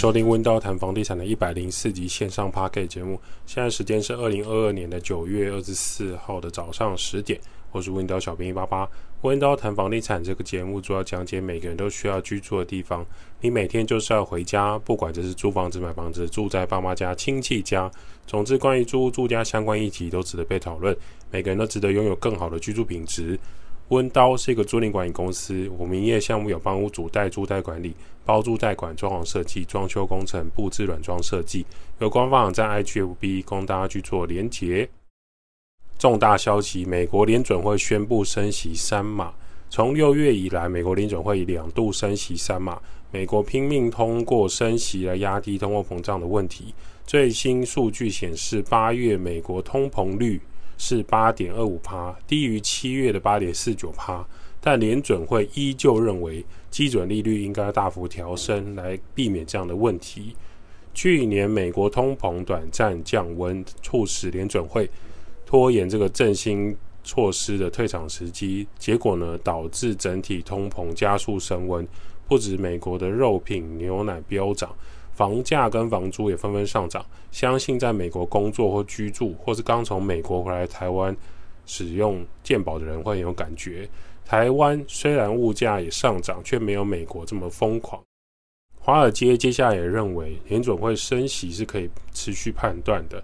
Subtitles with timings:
[0.00, 3.20] 收听温刀谈房地产的一百零四集线上 Podcast 节目。
[3.44, 7.38] 现在时间是二零二二年的九月二十四号的早上十点。
[7.70, 8.88] 我是温刀小编一八八。
[9.20, 13.04] 温刀谈房地产这个节目主要讲解每个人都需要居住的地方。
[13.42, 17.90] 你每天就是要回家，不管这是租房子、买房子、住在爸妈家、亲戚家，
[18.26, 20.96] 总之关于租屋住家相关议题都值得被讨论。
[21.30, 23.38] 每个人都值得拥有更好的居住品质。
[23.88, 27.92] 温刀是一个租赁管理公司，我们营业项目有帮屋主代租代管理、
[28.30, 31.66] 包租代管、装潢设计、装修工程、布置软装设计。
[31.98, 34.88] 有官方网站 IGFB 供大家去做连结。
[35.98, 39.34] 重大消息：美国联准会宣布升息三码。
[39.68, 46.72] 从六月以来，美国联准会以两度升息三码，美国拼命通过升息来压低通货膨胀的问题。
[47.04, 50.40] 最新数据显示，八月美国通膨率。
[50.82, 54.26] 是八点二五趴，低于七月的八点四九趴，
[54.60, 60.36] 但联准会依旧认为基准利率应该大幅调升，来避免这样的问题。
[60.92, 64.90] 去年美国通膨短暂降温，促使联准会
[65.46, 71.86] 拖延这个振兴措施的退场时机，结果呢，导致整体通膨加速升温，
[72.28, 74.70] 不止美国的肉品、牛奶飙涨。
[75.12, 81.14] 房价跟房租也纷纷上涨，相信在美国工作或居住，或是刚从美国回来台湾
[81.66, 83.88] 使用健保的人会很有感觉。
[84.30, 88.00] 台湾虽然物价也上涨，却没有美国这么疯狂。
[88.78, 93.20] 华尔街接下来也认为联准会升息是可以持续判断的。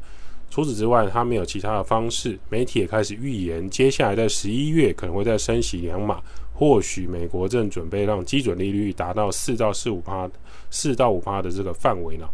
[0.50, 2.36] 除此之外，他没有其他的方式。
[2.48, 6.20] 媒体也开始预言，接下来在十一月可能会再升息两码。
[6.52, 10.28] 或许美国正准备让基准利率达到四到四五趴、
[10.70, 12.28] 四到五趴的这个范围呢。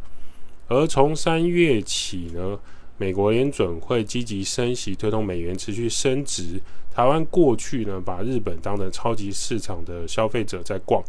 [0.68, 2.58] 而从三月起呢，
[2.96, 6.60] 美国联准会积极升息，推动美元持续升值。
[6.92, 11.02] 台湾过去呢，把日本当成超级市场的消费者在逛，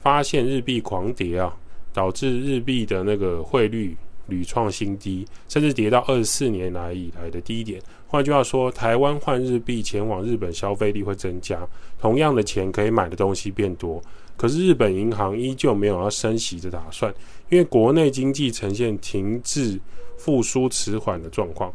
[0.00, 1.56] 发现日币狂跌啊，
[1.92, 3.96] 导致日币的那个汇率。
[4.28, 7.80] 屡创新低，甚至跌到二十四年来以来的低点。
[8.06, 11.66] 换句话说，台湾换日币前往日本消费力会增加，
[11.98, 14.02] 同样的钱可以买的东西变多。
[14.38, 17.12] 可是日本银行依旧没有要升息的打算，
[17.50, 19.78] 因为国内经济呈现停滞、
[20.16, 21.70] 复苏迟缓的状况。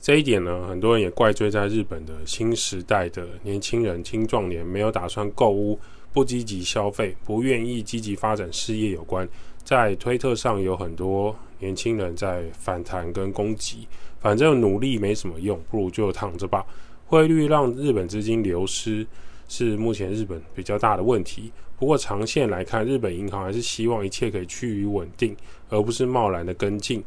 [0.00, 5.78] 这一点呢，很多人也怪罪在日本的新时代的年轻人、青壮年没有打算购屋、
[6.12, 9.26] 不积极消费、不愿意积极发展事业有关。
[9.62, 13.86] 在推特上有很多年轻人在反弹跟攻击，
[14.18, 16.66] 反正努力没什么用，不如就躺着吧。
[17.06, 19.06] 汇率让日本资金流失
[19.52, 21.52] 是目前日本比较大的问题。
[21.78, 25.36] 不过长线来看，日本银行还是希望一切可以趋于稳定，
[25.68, 27.04] 而不是贸然的跟进。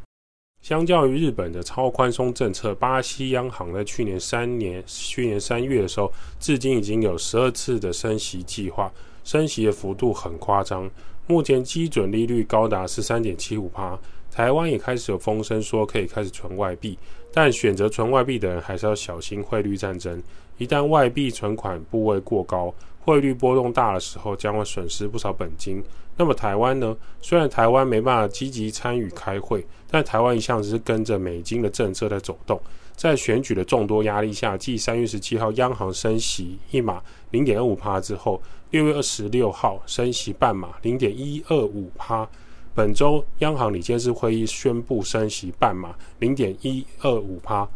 [0.62, 10.88] 相较于日本的超宽松政策，巴西央行在去年三年去年三月的时候，至今已经有十二次的升息计划，升息的幅度很夸张。
[11.26, 14.00] 目前基准利率高达十三点七五趴，
[14.32, 16.96] 台湾也开始有风声说可以开始存外币，
[17.34, 20.22] 但选择存外币的人还是要小心汇率战争。
[20.58, 25.84] 一旦外币存款部位过高，汇率波动大的时候，将会损失不少本金。
[26.18, 26.96] 那么台湾呢？
[27.22, 32.60] 虽然台湾没办法积极参与开会，但台湾一向是跟着美金的政策在走动。
[32.96, 42.26] 在选举的众多压力下，继三月十七号央行升息一码零点二五趴之后，六月二十六号升息半码零点一二五趴。
[42.74, 47.68] 本周央行理监事会议宣布升息半码零点一二五趴。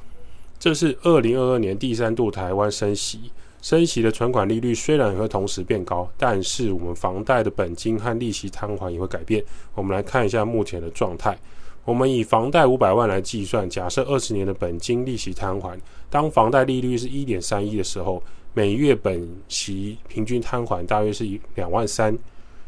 [0.59, 3.31] 这是二零二二年第三度台湾升息。
[3.61, 9.43] 升息的存款利率虽然也会同时变高，但是我们房贷的本金和利息摊还也会改变。
[9.75, 11.37] 我们来看一下目前的状态。
[11.83, 15.77] 我们以房贷五百万来计算，假设二十年的本金利息摊还，
[16.09, 18.21] 当房贷利率是一点三一的时候，
[18.53, 22.13] 每月本息平均摊还大约是两万三；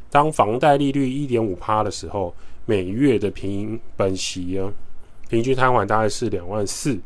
[0.09, 2.33] 当房贷利率一点五趴的时候，
[2.65, 4.73] 每月的平本息呢，
[5.29, 6.97] 平均摊还大概是两万四；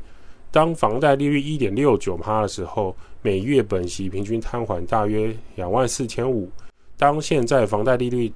[0.55, 6.47] 当房贷利率一点六九趴的时候，每月本息平均摊还大约两万四千五；
[6.95, 8.31] 当现在房贷利率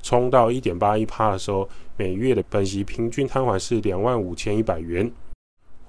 [0.00, 5.10] 冲到一点八一趴的时候，每月的本息平均摊还是两万五千一百元。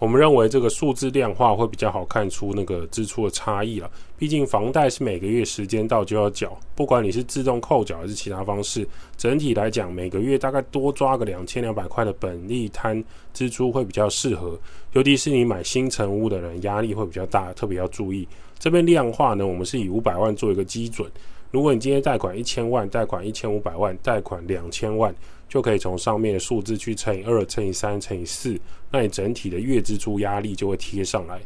[0.06, 3.90] 我们认为这个数字量化会比较好看出那个支出的差异了。
[4.19, 8.88] 毕竟房贷是每个月时间到就要缴，不管你是自动扣缴还是其他方式，
[9.18, 13.04] 整体来讲每个月大概多抓个两千两百块的本利摊
[13.34, 14.56] 支出会比较适合。
[14.94, 18.28] 尤其是你买新成屋的人，压力会比较大，特别要注意。
[18.60, 21.10] 这边量化呢，我们是以五百万做一个基准。
[21.56, 25.16] 如果你今天贷款一千万，贷款一千五百万，贷款两千万，
[25.48, 28.60] 就可以从上面的数字去乘以二、乘以三、乘以四，
[28.92, 31.40] 那你整体的月支出压力就会贴上来。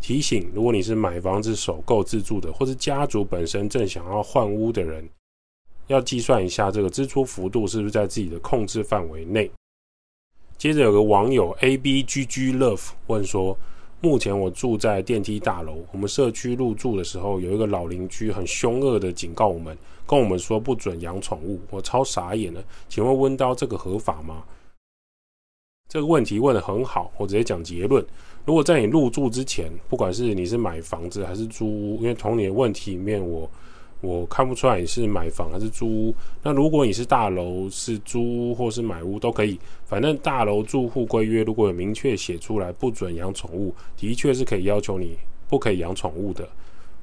[0.00, 5.04] 提醒：如果你是买房子首购自住的，或是家族本身正想要换屋的人，
[5.88, 9.50] 要计算一下这个支出幅度是不是在自己的控制范围内。
[10.56, 13.58] 接着有个网友 A B G G Love 问说：
[14.00, 19.76] 目前我住在电梯大楼，我们社区入住的时候，有一个老邻居很凶恶的警告我们，
[20.06, 22.62] 跟我们说不准养宠物，我超傻眼了。
[22.88, 24.44] 请问温刀这个合法吗？
[25.88, 28.04] 这个问题问得很好，我直接讲结论。
[28.44, 33.50] 如果在你入住之前，不管是你是买房子还是租屋，因为同你的问题里面我。
[34.00, 36.14] 我看不出来你是买房还是租屋。
[36.42, 45.16] 那如果你是大楼是租屋或是买屋都可以，反正大楼住户规约如果有明确写出来不准养宠物，的确是可以要求你
[45.48, 46.46] 不可以养宠物的。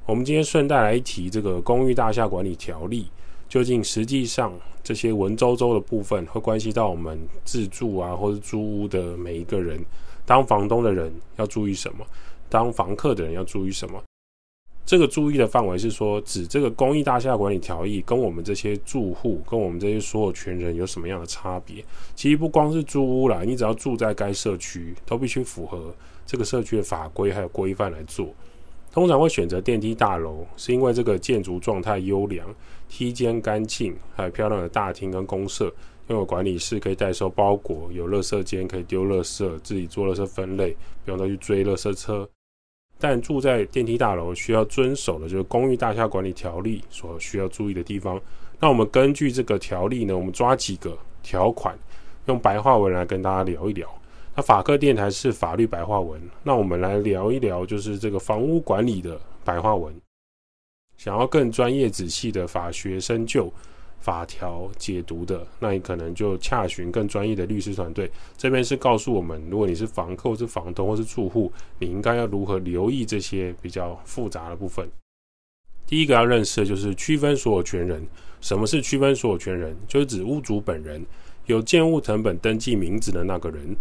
[0.06, 3.06] 我们今天顺带来一提这个公寓大厦管理条例，
[3.48, 4.52] 究竟实际上
[4.82, 9.84] 这些文绉绉的部分会关系到我们自住啊或是租屋的每一个人，
[10.24, 12.06] 当房东的人要注意什么，
[12.48, 14.02] 当房客的人要注意什么。
[14.86, 21.82] 这个注意的范围是说，指这个公益大厦管理条例跟我们这些住户、跟我们这些所有权人有什么样的差别？
[22.14, 25.94] 其实不光是租屋啦，你只要住在该社区，都必须符合
[26.26, 28.28] 这个社区的法规还有规范来做。
[28.92, 32.46] 通常会选择电梯大楼，是因为这个建筑状态优良，
[32.88, 35.64] 梯间干净，还有漂亮的大厅跟公设，
[36.08, 42.28] 拥有管理室可以代收包裹，有垃圾间可以丢垃圾，自己做垃圾分类，不用再去追垃圾车。
[42.98, 48.20] 但住在电梯大楼需要遵守的就是公寓大厦管理条例所需要注意的地方。
[48.58, 51.76] 那我们根据这个条例呢，我们抓几个条款，
[52.26, 53.88] 用白话文来跟大家聊一聊。
[54.36, 59.94] 那法客电台是法律白话文，那我们来聊一聊就是这个房屋管理的白话文。
[60.96, 63.52] 想要更专业仔细的法学深究。
[64.04, 68.10] 法条解读的，那你可能就洽询更专业的律师团队。
[68.36, 74.86] 这边是告诉我们，如果你是房客或是房东或是住户，你应该要如何留意这些比较复杂的部分。
[75.86, 78.06] 第一个要认识的就是区分所有权人。
[78.42, 79.74] 什么是区分所有权人？
[79.88, 81.02] 就是指屋主本人，
[81.46, 83.74] 有建物成本登记名字的那个人。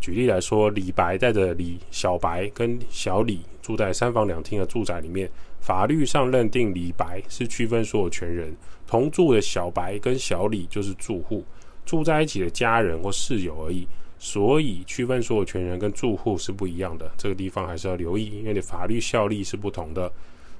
[0.00, 5.30] 举例来说，李白带着李小白跟小李住在三房两厅的住宅里面，
[5.68, 8.56] 法律上认定李白是区分所有权人。
[8.86, 11.44] 同住的小白跟小李就是住户，
[11.84, 13.86] 住在一起的家人或室友而已，
[14.18, 17.12] 所以区分所有权人跟住户是不一样的。
[17.18, 20.10] 这个地方还是要留意，因为你法律效力是不同的。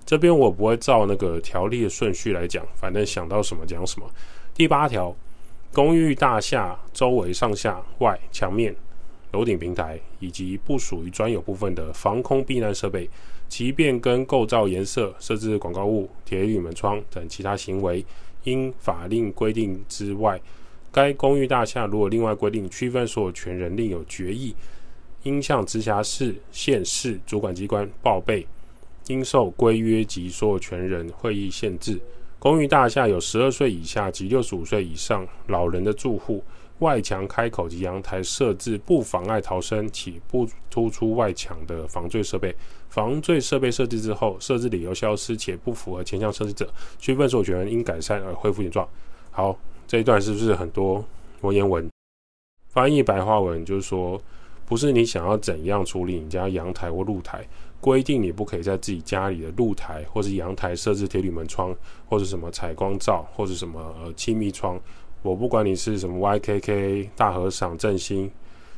[0.05, 4.07] 这边我不会照那个条例的顺序来讲，反正想到什么讲什么。
[4.53, 5.17] 第八条，
[5.73, 8.77] 公寓大厦周围上下外墙面、
[9.33, 13.09] 楼顶平台以及不属于专有部分的防空避难设备。
[13.49, 18.05] 其变更构造颜色、设置广告物、铁铝门窗等其他行为，
[18.45, 20.39] 因法令规定之外，
[20.93, 24.55] 该公寓大厦如果另外规定区分所有权人另有决议，
[25.23, 28.47] 应向直辖市、县市主管机关报备，
[29.07, 31.99] 应受规约及所有权人会议限制。
[32.39, 36.45] 公寓大厦有十二岁以下及六十五岁以上老人的住户。
[36.81, 42.55] 外墙开口及阳台设置不妨碍逃生且不突出外墙的防坠设备。
[42.89, 48.89] 防坠设备设置之后，设置理由消失且不符合前项设置者，区分所有权人应改善而恢复原状。
[49.31, 51.05] 好，这一段是不是很多
[51.43, 51.89] 文言文？
[52.69, 54.21] 翻译白话文就是说，
[54.65, 57.47] 不是你想要怎样处理你家阳台或露台，
[57.81, 61.75] 规定你不可以在自己家里的露台或是阳台设置铁铝门窗，
[62.07, 64.81] 或者什么采光罩，或者什么呃气密窗。
[65.23, 68.31] 我不管你是什么 YKK 大和尚振兴，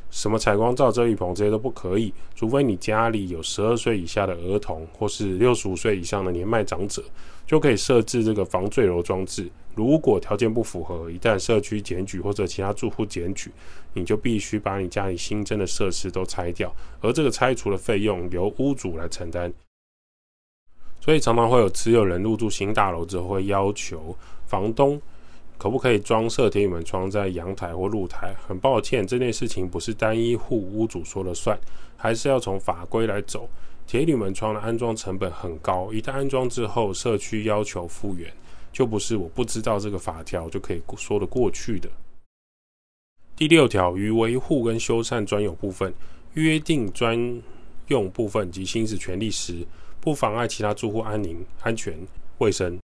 [0.09, 7.03] 什么采光罩遮雨棚这些都不可以，除非你家里有十二岁以下的儿童或是六十五岁以上的年迈长者，
[7.45, 9.49] 就可以设置这个防坠楼装置。
[9.75, 13.51] 如果条件不符合，一旦社区检举或者其他住户检举，
[13.93, 19.53] 你就必须把你家里新增的设施都拆掉，而这个拆除的费用由屋主来承担。
[20.99, 24.13] 所以常常会有持有人入住新大楼之后会要求
[24.45, 25.01] 房东。
[25.61, 28.33] 可不可以装设铁铝门窗在阳台或露台？
[28.47, 31.55] 很抱歉，这件事情不是单一户屋主说了算，
[31.95, 33.47] 还是要从法规来走。
[33.85, 38.33] 铁铝门窗的安装成本很高，一旦安装之后，社区要求复原，
[38.73, 41.87] 就不是我不知道这个法条就可以说得过去的。
[43.35, 45.93] 第六条，于维护跟修缮专有部分、
[46.33, 47.39] 约定专
[47.89, 49.63] 用部分及行使权利时，
[49.99, 51.95] 不妨碍其他住户安宁、安全、
[52.39, 52.79] 卫生。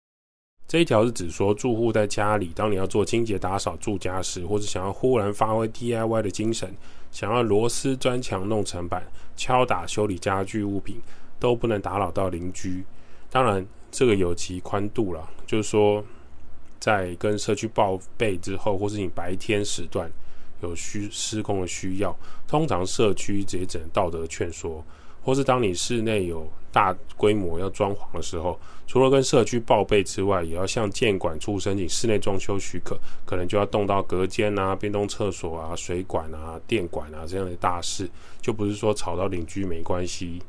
[0.67, 6.73] 这一条是指说，住户在家里，当你要做清洁打扫住家时，或者想要忽然发挥 DIY 的精神，
[7.11, 9.03] 想要螺丝钻墙弄成板、
[9.35, 10.97] 敲打修理家具物品，
[11.39, 12.83] 都不能打扰到邻居。
[13.29, 16.03] 当然，这个有其宽度了，就是说，
[16.79, 20.11] 在跟社区报备之后，或是你白天时段
[20.63, 22.17] 有需施工的需要，
[22.47, 24.83] 通常社区直接只能道德劝说，
[25.21, 38.09] 或是当你室内有大规模要装潢的时候，除了跟社区报备之外，也要向建管处申请室内装修许可，可能就要动到隔间啊、变动厕所啊、水管啊、电管啊这样的大事，
[38.41, 40.41] 就不是说吵到邻居没关系。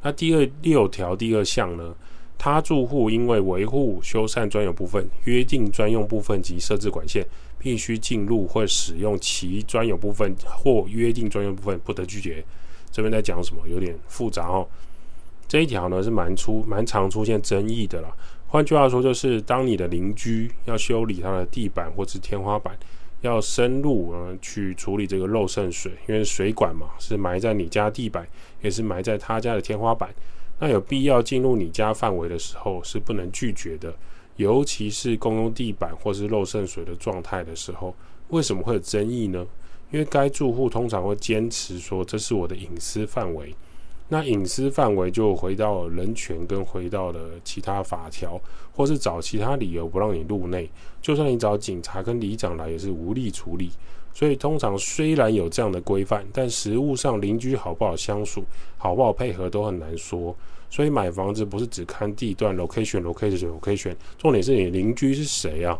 [0.00, 1.94] 那第二六条第二项呢，
[2.38, 7.22] 他住户因为维护修缮专有部分、约定专用部分及设置管线，
[7.58, 12.42] 必须进入或使用其专有部分或约定专用部分，不得拒绝。
[12.90, 13.68] 这边在讲什么？
[13.68, 14.66] 有点复杂哦。
[15.52, 18.08] 这一条呢是蛮出蛮常出现争议的啦。
[18.46, 22.74] 换句话说，就是当你的邻居要修理他的地板或是天花板，
[23.20, 28.26] 要深入呃去处理这个漏渗水，因为水管嘛是埋在你家地板，
[28.62, 30.08] 也是埋在他家的天花板。
[30.58, 33.94] 那有必要进入你家范围的时候，是不能拒绝的。
[34.36, 37.94] 尤其是共用地板或是漏渗水的状态的时候，
[38.28, 39.46] 为什么会有争议呢？
[39.90, 43.54] 因为该住户通常会坚持说，这是我的隐私范围。
[44.12, 48.38] 那隐私范围就回到人权跟回到了其他法条，
[48.70, 50.68] 或是找其他理由不让你入内。
[51.00, 53.70] 就算你找警察跟里长来，也是无力处理。
[54.12, 58.44] 所以通常虽然有这样的规范，但实务上邻居好不好相处、
[58.76, 60.36] 好不好配合都很难说。
[60.68, 65.78] 所以买房子不是只看地段、location、location、location，重点是你邻居是谁啊？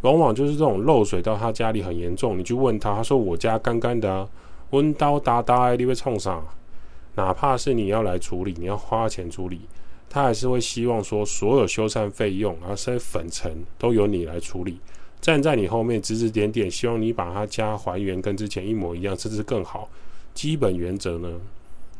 [0.00, 4.28] 往往就是这种漏水到他家里很严重，你去问他，他说我家干干的啊，
[4.70, 6.42] 温刀打打，你会冲啥？
[7.14, 9.60] 哪怕是你要来处理，你要花钱处理，
[10.08, 14.78] 他还是会希望说所有修缮费用，而且粉尘都由你来处理。
[15.20, 19.90] 站在你后面指指点点，希望你把他家还原跟之前一模一样，甚至更好。
[20.32, 21.28] 基本原则呢，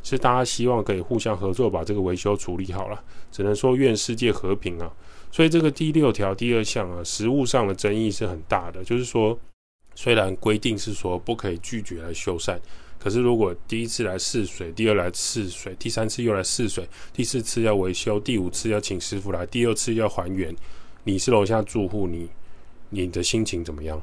[0.02, 3.02] 是大家希望可以互相合作，把这个维修处理好了。
[3.30, 4.90] 只能说愿世界和平啊。
[5.30, 8.82] 所以这个第六条第二项啊，实务上的争议是很大的。
[8.82, 9.38] 就是说，
[9.94, 12.58] 虽然规定是说不可以拒绝来修缮，
[13.02, 20.54] 可是如果第一次来试水，第二来试水，第三次又来试水，第四次要维修，第五次要请师傅来，第二次要还原，
[21.02, 22.28] 你是楼下住户，你。
[22.92, 24.02] 你的心情怎么样？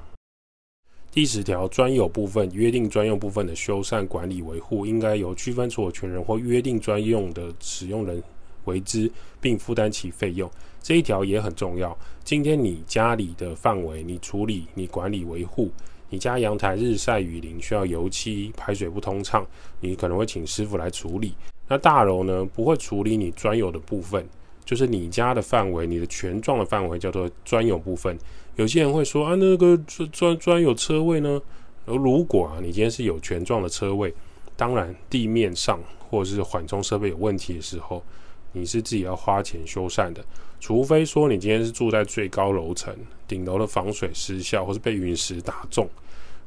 [1.11, 8.23] 第十条，专有部分、约定专用部分的修缮、管理、维护，应该由区分所有权人或约定专用的使用人
[8.63, 9.11] 为之，
[9.41, 10.49] 并负担其费用。
[10.81, 11.97] 这一条也很重要。
[12.23, 15.69] 今天你家里的范围，你处理、你管理、维护，
[16.09, 19.45] 你家阳台日晒雨淋，需要油漆，排水不通畅，
[19.81, 21.33] 你可能会请师傅来处理。
[21.67, 24.25] 那大楼呢，不会处理你专有的部分。
[24.63, 28.17] 就是你家的范围，你的权状的范围叫做专有部分。
[28.57, 31.41] 有些人会说啊，那个专专专有车位呢？
[31.85, 34.13] 而如果啊，你今天是有权状的车位，
[34.57, 38.03] 当然地面上或者是缓冲设备有问题的时候，
[38.51, 40.21] 你是自己要花钱修缮的。
[40.59, 42.93] 除非说你今天是住在最高楼层，
[43.27, 45.87] 顶楼的防水失效或是被陨石打中，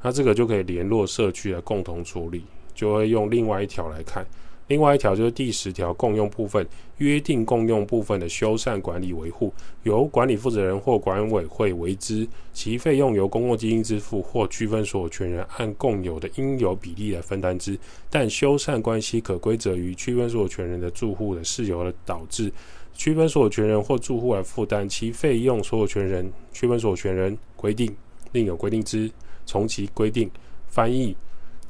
[0.02, 4.26] 那这个就可以联络社区来共同处理，就会用另外一条来看。
[4.70, 6.64] 另外一条就是第十条，共用部分
[6.98, 17.76] 约定共用部分的修缮、管理、维护，由管理负责人或管委会为之，其费用由公共基金支付或区分所有权人按共有的应有比例来分担之。
[18.08, 22.52] 但修缮关系可归责于区分所有权人的住户的事由而导致，
[22.94, 25.60] 区分所有权人或住户来负担其费用。
[25.64, 27.92] 所有权人、区分所有权人规定
[28.30, 29.10] 另有规定之，
[29.44, 30.30] 从其规定
[30.68, 31.16] 翻译。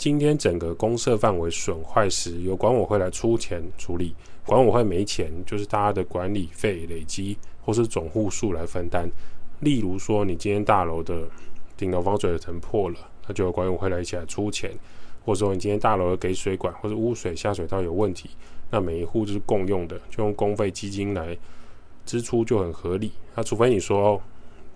[0.01, 4.15] 今天整个公社范围损坏时，由管委会来出钱处理。
[4.47, 9.07] 管委会没钱，就是大家的管理费累积或是总户数来分担。
[9.59, 11.29] 例如说，你今天大楼的
[11.77, 12.97] 顶楼防水层破了，
[13.29, 14.71] 那就由管委会来一起来出钱；
[15.23, 18.31] 或者说，你今天大楼的给水管或者污水下水道有问题，
[18.71, 21.37] 那每一户就是共用的，就用公费基金来
[22.07, 23.13] 支出就很合理。
[23.35, 24.19] 那除非你说，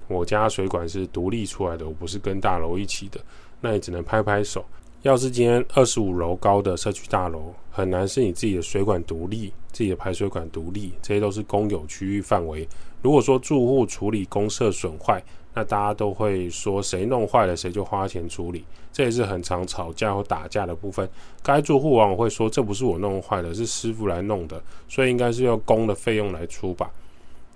[0.07, 3.19] 我家水管是独立出来的，我不是跟大楼一起的，
[3.63, 4.63] 那你只能拍拍手。
[5.05, 12.67] 要是今天二十五楼高的社区大楼，很难是你自己的水管独立、自己的排水管独立，这些都是公有区域范围。
[13.03, 21.07] 如果说住户处理公设损坏，那大家都会说谁弄坏了谁就花钱处理，这也是很常吵架或打架的部分。
[21.43, 24.59] 该住户往往会说这不是我弄坏的，是师傅来弄的，
[24.89, 26.91] 所以应该是要公的费用来出吧。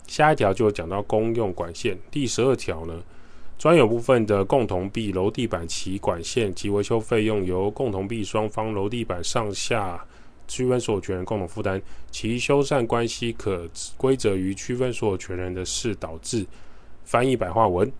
[0.06, 3.02] 下一条就讲到公用管线，第十二条呢。
[3.58, 10.00] 专有部分的共同壁楼地板其管线及维修费用，由共同壁双方楼地板上下
[10.46, 16.46] 区分所有权人共同负担，其修缮关系可归责于区分所有权人的事导致。
[17.04, 17.90] 翻译白话文：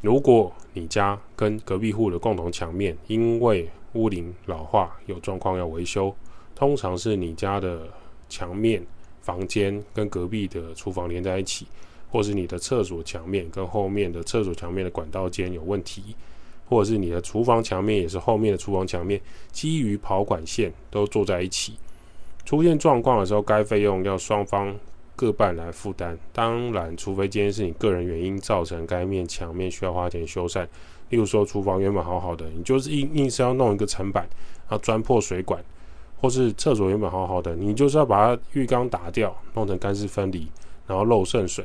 [0.00, 6.14] 如果你家跟隔壁户的共同墙面因为屋龄老化有状况要维修，
[6.54, 7.88] 通常是你家的
[8.28, 8.80] 墙面
[9.22, 11.66] 房间跟隔壁的厨房连在一起。
[12.14, 16.14] 或是你的厕所墙面跟后面的厕所墙面的管道间有问题，
[16.68, 21.74] 或者是你的厨房墙面也是后面的厨房墙面，基于跑管线都坐在一起，
[22.44, 24.72] 出现状况的时候，该费用要双方
[25.16, 26.16] 各半来负担。
[26.32, 30.64] 当然，除非今天是你个人原因造成该面墙面需要花钱修缮，
[31.08, 34.22] 例如说厨房原本好好的，你就是硬硬是要弄一个层板，
[34.68, 35.60] 然后钻破水管，
[36.20, 40.46] 或是厕所原本好好的，你就是要把它浴缸打掉，弄成干湿分离，
[40.86, 41.64] 然后漏渗水，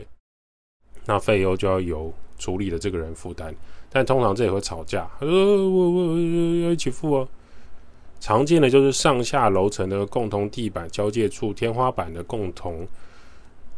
[1.10, 3.52] 那费用就要由处理的这个人负担。
[3.90, 7.28] 但通常这也会吵架，呃，我我要一起付哦。
[8.20, 12.88] 常见的就是上下楼层的共同地板交界处、天花板的共同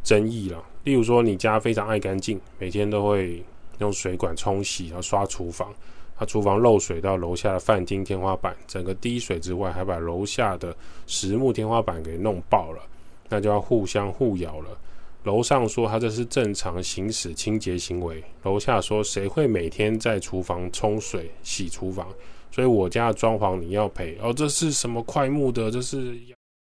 [0.03, 0.61] 争议了。
[0.83, 3.41] 例如说，你家非常爱干净，每天都会
[3.77, 5.73] 用水管冲洗，然后刷厨房，
[6.17, 10.75] 他厨房漏水到楼下的饭厅天花板，整个滴水之外，还把楼下的
[11.07, 12.81] 实木天花板给弄爆了，
[13.29, 14.77] 那就要互相互咬了。
[15.23, 22.07] 楼上说他这是正常行使清洁行为，楼下说谁会每天在厨房冲水洗厨房？
[22.51, 25.69] 所以我家的装潢你要赔哦，这是什么快木的？
[25.69, 26.17] 这是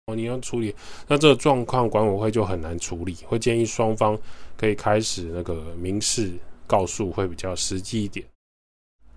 [0.06, 0.74] 哦你要处理，
[1.08, 4.18] 那这个状况管委会就很难处理，会建议双方
[4.56, 6.32] 可以开始那个民事
[6.68, 8.24] 告诉会比较实际一点。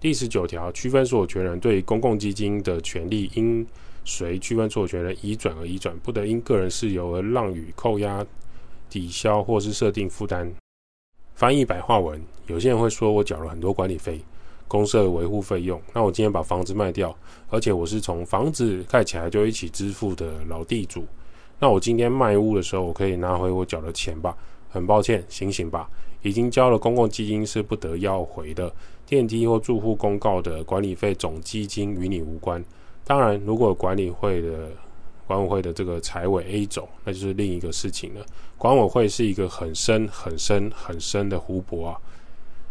[0.01, 3.67] 第十九条，区分所有权人对公共基金的权利应
[4.05, 8.27] 随区分所有权人移转而移转，不得因个人事由而让与扣押。
[8.89, 10.51] 抵消或是设定负担。
[11.35, 14.21] 翻译白话文，有些人会说，我缴了很多管理费、
[14.67, 15.81] 公社维护费用。
[15.93, 17.15] 那我今天把房子卖掉，
[17.51, 21.05] 而且我是从房子盖起来就一起支付的老地主。
[21.59, 24.35] 那我今天卖屋的时候，我可以拿回我缴的钱吧？
[24.71, 25.89] 很抱歉，醒醒吧！
[26.23, 28.73] 已经交了公共基金是不得要回的。
[29.05, 32.65] 电梯或住户公告的管理费总基金与你无关。
[33.05, 34.71] 当然，如果管理会的。
[35.27, 38.25] 管委会的这个财委 A 走，那就是另一个事情了。
[38.57, 42.01] 管委会是一个很深、很深、很深的湖泊啊。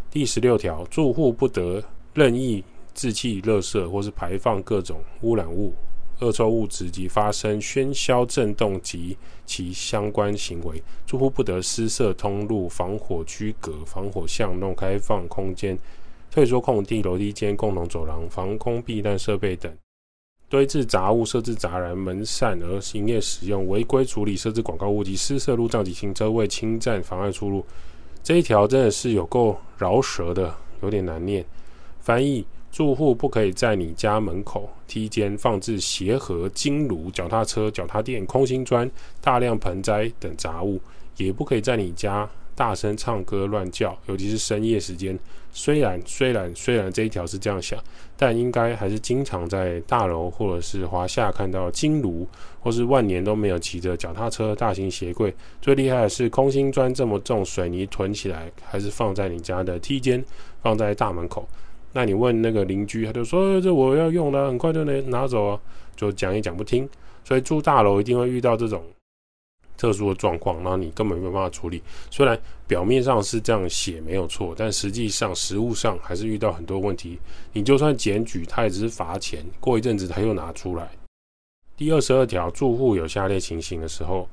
[0.10, 1.84] 第十六条，住户不得
[2.14, 5.74] 任意置弃垃圾或是排放各种污染物、
[6.22, 10.82] 恶臭物质及发生喧嚣震动及其相关行为。
[11.06, 15.78] 住户不得私设通路、防火区隔、防火巷弄、开放空间、
[16.32, 19.70] 退缩空地、楼梯间、共同走廊、防空避难设备等。
[20.48, 27.66] 堆置杂物、设置杂栏、门扇而营业使用，违规处理设置广告物及私设路障及停车位，侵占妨碍出入。
[28.24, 31.44] 这一条真的是有够饶舌的，有点难念。
[32.00, 38.90] 翻译：住户不可以在你家门口梯间放置鞋盒、金炉、脚踏车、脚踏垫、空心砖、
[39.22, 40.80] 大量盆栽等杂物，
[41.18, 42.30] 也不可以在你家。
[42.56, 45.18] 大声唱歌乱叫，尤其是深夜时间。
[45.52, 47.80] 虽然虽然虽然这一条是这样想，
[48.18, 52.28] 但应该还是经常在大楼或者是华夏看到金炉，
[52.60, 55.34] 或是万年都没有骑着脚踏车、大型鞋柜。
[55.62, 60.24] 最厉害的是空心砖这么重，水泥囤起来还是放在你家的梯间，
[60.62, 61.48] 放在大门口。
[61.94, 65.60] 那你问那个邻居，他就说这我要用了，很快就能拿走啊，
[65.96, 66.88] 就讲也讲不听。
[67.24, 68.84] 所以住大楼一定会遇到这种。
[69.78, 71.82] 特殊的状况，然后你根本没有办法处理。
[72.10, 77.20] 虽然表面上是这样写没有错，但实际上实务上还是遇到很多问题。
[77.54, 80.90] 你就算检举，他也只是罚钱，过一阵子他又拿出来。
[81.78, 84.28] 第二十二条，住户有下列情形的时候，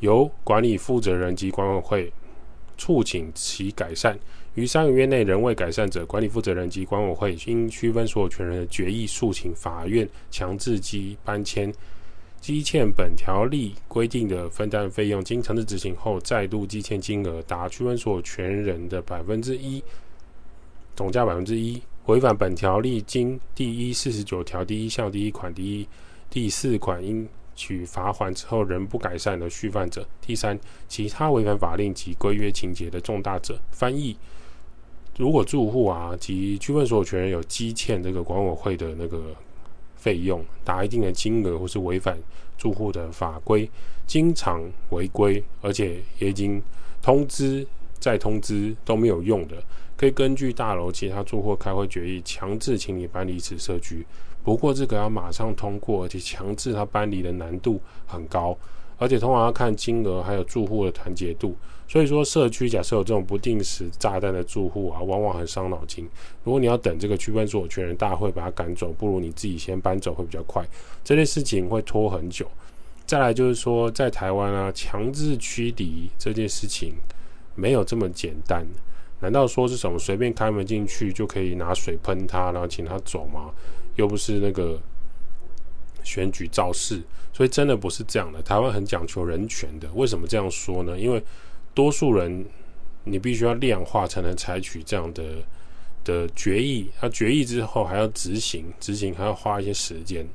[0.00, 2.12] 由管理负责人及管委会
[2.78, 4.18] 促请其改善，
[4.54, 11.72] 于三个月内仍未改善者，管理负责人及管委会应区分所有权人的决议诉请法院强制及搬迁。
[12.40, 19.82] 积欠本条例规定的分担费用，经强制执行后，再度积欠金额达区分所有权人的百分之一，
[20.94, 21.82] 总价百分之一。
[22.04, 25.88] 违反本条例，经第一四十九条第一项第一款第一
[26.30, 30.06] 第四款应取罚款之后，仍不改善的续犯者。
[30.20, 33.58] 第三，其他违反法令及规约情节的重大者。
[33.72, 34.16] 翻译：
[35.18, 39.34] 如果住户啊及区分所有权人有积欠这个管委会的那个。
[40.06, 42.16] 费用达一定的金额，或是违反
[42.56, 43.68] 住户的法规，
[44.06, 46.62] 经常违规，而且也已经
[47.02, 47.66] 通知
[47.98, 49.56] 再通知都没有用的，
[49.96, 54.06] 可以根据大楼其他住户开会决议，强制请你搬离此社区。
[54.44, 58.56] 不过这个要马上通过，而且强制他搬离的难度很高。
[58.98, 61.56] 而且通常要看金额，还有住户的团结度。
[61.88, 66.08] 所以说，社区假设有这种不定时炸弹的住户啊，往往很伤脑筋。
[66.42, 70.66] 如果你要等这个区分所有权人大会把他赶走，不如你自己先搬走会比较快。
[71.04, 72.50] 这件事情会拖很久。
[73.06, 76.92] 再来就是说，在台湾啊，强制驱离这件事情
[77.54, 78.66] 没有这么简单。
[79.20, 83.50] 难道说是什么随便开门进去就可以拿水喷他，然后请他走吗？
[83.94, 84.80] 又不是那个。
[86.04, 88.40] 选举造势，所以真的不是这样的。
[88.40, 90.96] 台湾很讲求人权的，为什么这样说呢？
[90.96, 91.20] 因为
[91.76, 92.46] 多数人
[93.04, 95.22] 你必须要量化才能采取这样的
[96.02, 100.26] 的决议，他决议之后还要执行，执行还要花一些时间。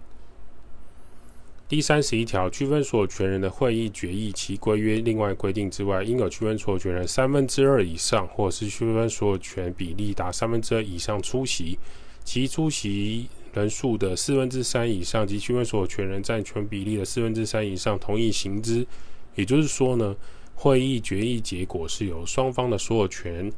[1.67, 11.80] 第三十一条，区分所有权人的会议决议其规约另外规定之外，应有区分所有权人三分之二以上，或者是区分所有权比例达三分之二以上出席，
[12.23, 18.86] 其出席人数的四分之三以上及区分所有权人占权比例的四分之三以上同意行之。
[19.36, 20.13] 也就是说呢，
[20.62, 23.52] 会议决议结果是由双方的所有权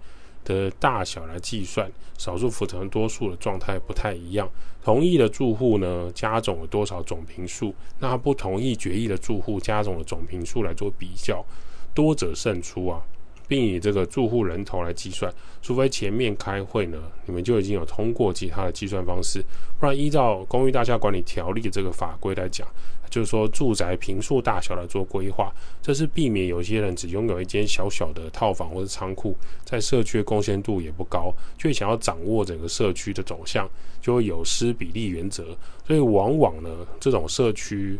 [0.46, 4.50] 的大小来计算，少数服从多数的状态不太一样。
[4.82, 7.76] 同意的住户呢，加总了多少总平数？
[8.00, 11.46] 那不同意决议的住户加总的总平数来做比较，
[11.94, 13.02] 多者胜出啊，
[13.50, 15.30] 并以这个住户人头来计算。
[15.62, 19.44] 除非前面开会呢，你们就已经有通过其他的计算方式，
[19.78, 22.66] 不然依照《公寓大厦管理条例》这个法规来讲。
[23.14, 33.70] 就是说，住宅坪数大小来做规划，这是避免有些人只拥有一间小小的套房或者仓库，在社区的贡献度也不高，却想要掌握整个社区的走向，
[34.02, 35.56] 就会有失比例原则。
[35.86, 38.00] 所以，往往呢，这种社区，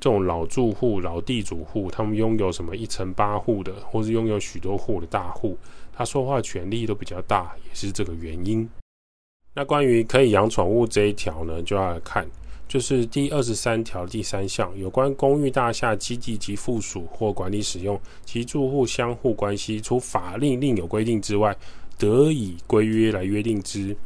[0.00, 5.58] 这种老住户、老地主户，他们拥有什么一层八户的，或是拥有许多户的大户，
[5.94, 8.66] 他说话权力都比较大，也是这个原因。
[9.52, 12.26] 那关于可以养宠物这一条呢，就要来看。
[12.68, 21.56] 就是第二十三条第三项，有关公寓大厦基地及附属或管理使用其住户相互关系，除法令另有规定之外，
[21.96, 23.96] 得以规约来约定之。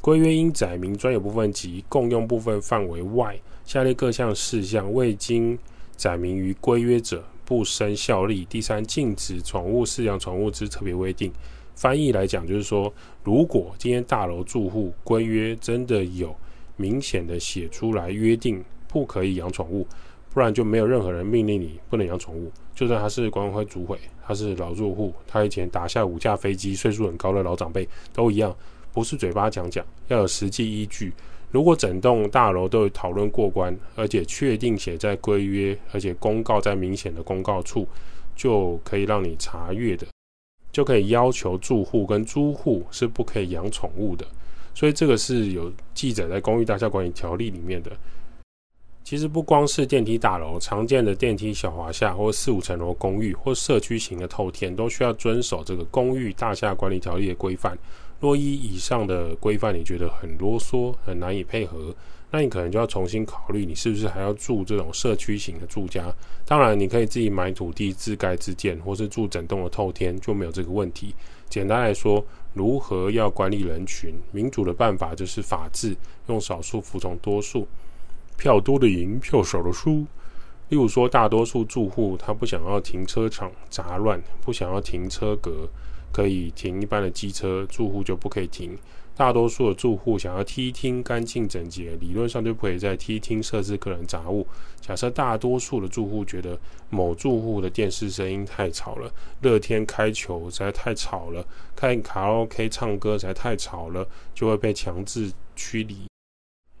[0.00, 5.56] 规约应载明专有部分及共用部分范围外，下列各项事项未经
[5.96, 8.44] 载明于规约者，不生效力。
[8.50, 11.30] 第三，禁止宠物饲养宠物之特别规定。
[11.76, 12.92] 翻译来讲，就是说，
[13.22, 16.34] 如果今天大楼住户规约真的有。
[16.80, 19.86] 明显的写出来约定不可以养宠物，
[20.32, 22.50] 不然就没有任何人命令你不能养宠物。
[22.74, 28.56] 就算他是管委会主委，他是老住户，他以前打下五架飞机，岁数很高的老长辈都一样，
[28.90, 31.12] 不是嘴巴讲讲，要有实际依据。
[31.50, 37.86] 如果整栋大楼都有讨论过关，而且确定写在规约，而且公告在明显的公告处，
[38.34, 40.06] 就可以让你查阅的，
[40.72, 44.24] 就可以要求住户跟租户是不可以养宠物的。
[44.74, 47.90] 所以这个是有记载在《公寓大厦管理条例》里面的。
[49.02, 57.76] 其实不光是电梯大楼，常见的电梯小华厦或四五层楼公寓或社区型的透天，都需要遵守这个《公寓大厦管理条例》的规范。
[58.20, 61.92] 若依以上的规范你觉得很啰嗦、很难以配合，
[62.30, 66.04] 那你可能就要重新考虑，你是不是还要住这种社区型的住家？
[66.44, 71.14] 当然，你可以自己买土地自盖自建，或是住整栋的透天，就没有这个问题。
[71.48, 74.14] 简单来说，如何要管理人群？
[74.32, 77.66] 民主的办法就是法治，用少数服从多数，
[78.36, 80.04] 票多的赢，票少的输。
[80.68, 85.68] 例如说，大多数住户他不想要停车场杂乱，不想要停车格
[86.12, 88.78] 可以停一般的机车，住户就不可以停。
[89.16, 94.46] 大多数的住户想要梯厅干净整洁，理论上就不可以在梯厅设置个人杂物。
[94.80, 101.46] 假设大多数的住户觉得某住户的电视声音太吵了，乐天开球实在太吵了，
[101.76, 105.96] 开卡拉 OK 唱歌实在太吵了，就会被强制驱离。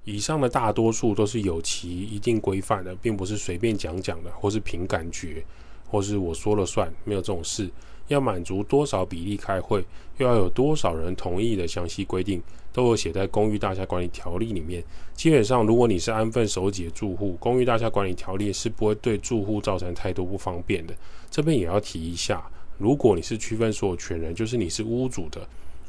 [0.04, 5.44] 以上的大多数都是有其一定规范的，并不是随便讲讲的，或是凭感觉，
[5.86, 7.70] 或是我说了算，没有这种事。
[8.10, 9.84] 要满足多少比例开会，
[10.18, 12.42] 又要有多少人同意的详细规定，
[12.72, 14.82] 都有写在《公寓大厦管理条例》里面。
[15.14, 20.94] 基本上，如果你是安分守己的住户，《公寓大厦管理条例》是不会对住户造成太多不方便的。
[21.30, 22.42] 这边也要提一下，
[22.78, 25.40] 如果你是区分所有权人，就是你是屋主的，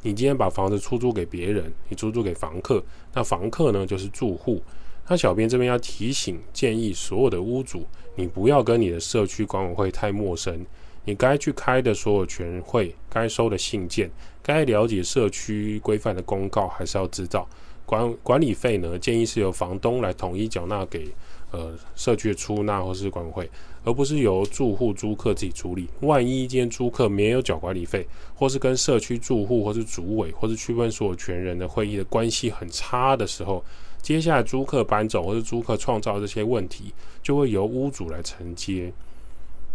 [0.02, 2.80] 你今天把房子出租给别人，你出租给房客，
[3.12, 4.62] 那房客呢就是住户。
[5.08, 10.64] 那小编这边要提醒建议所有的屋主，你不要跟你的社区管委会太陌生。
[11.04, 14.10] 你该去开的所有权会，该收的信件，
[14.42, 17.48] 该了解社区规范的公告，还是要知道。
[17.84, 21.08] 管管理费呢，建议是由房东来统一缴纳给
[21.50, 23.50] 呃社区的出纳或是管委会，
[23.84, 25.88] 而不是由住户租客自己处理。
[26.00, 33.62] 万一今天租客没有缴管理费，或是跟社区住户或是主委或是区分所有权人的会议的关系很差的时候，
[34.00, 38.92] 接下来租客搬走或是租客创造这些问题，就会由屋主来承接。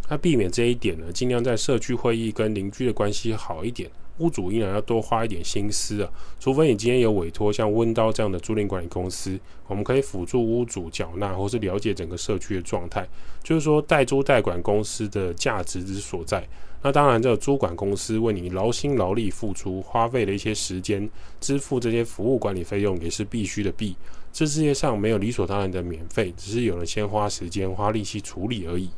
[0.10, 3.90] 那避免这一点呢，尽量在社区会议跟邻居的关系好一点，
[4.20, 6.10] 屋主依然要多花一点心思啊。
[6.40, 13.08] 除非你今天有委托像温刀这样的租赁管理公司，我们可以辅助屋主缴纳或是了解整个社区的状态，
[13.44, 16.48] 就是说代租代管公司的价值之所在。
[16.84, 21.10] 那当然，这个租管公司为你劳心劳力付出，花费了一些时间，
[21.42, 23.96] 支付这些服务管理费用也是必须的必。
[24.32, 28.90] 这世界上没有理所当然的免费，只是有人先花时间花力气处理而已。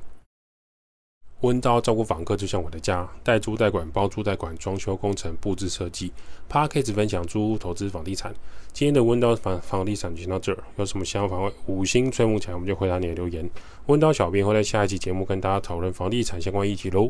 [1.41, 6.11] 温刀照顾房客就像我的家，代租代管、包租代管、装修工程、布置设计。
[6.49, 8.33] Package 分享租屋投资房地产。
[8.73, 11.37] 今天的温刀房房地产就先到这儿，有什么想法？
[11.65, 13.49] 五星吹捧起来，我们就回答你的留言。
[13.85, 17.09] 温刀小编会在下一期节目跟大家讨论房地产相关议题喽。